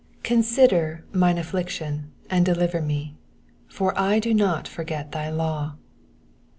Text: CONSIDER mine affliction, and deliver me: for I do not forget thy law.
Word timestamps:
CONSIDER 0.23 1.05
mine 1.13 1.37
affliction, 1.37 2.11
and 2.27 2.43
deliver 2.43 2.81
me: 2.81 3.13
for 3.67 3.93
I 3.95 4.17
do 4.17 4.33
not 4.33 4.67
forget 4.67 5.11
thy 5.11 5.29
law. 5.29 5.75